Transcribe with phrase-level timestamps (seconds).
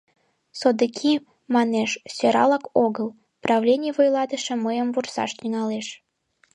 [0.59, 1.13] —Содыки,
[1.55, 3.07] манеш, сӧралак огыл,
[3.43, 5.87] правлений вуйлатыше мыйым вурсаш тӱҥалеш.